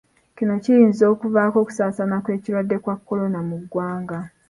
Kino 0.35 0.53
kiyinza 0.63 1.03
okuvaako 1.13 1.57
okusaasaana 1.63 2.17
kw'ekirwadde 2.23 2.77
kya 2.83 2.95
Kolona 3.07 3.39
mu 3.47 3.55
ggwanga. 3.61 4.19